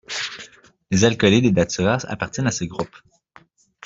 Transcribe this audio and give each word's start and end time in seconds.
Les 0.89 1.05
alcaloïdes 1.05 1.43
des 1.43 1.51
daturas 1.51 2.07
appartiennent 2.09 2.47
à 2.47 2.51
ce 2.51 2.63
groupe. 2.63 2.97